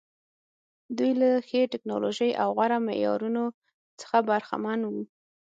[0.97, 3.43] دوی له ښې ټکنالوژۍ او غوره معیارونو
[4.01, 5.03] څخه برخمن وو.